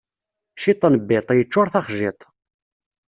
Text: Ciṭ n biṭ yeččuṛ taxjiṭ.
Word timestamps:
Ciṭ 0.61 0.81
n 0.93 0.95
biṭ 1.07 1.27
yeččuṛ 1.37 1.67
taxjiṭ. 1.73 2.19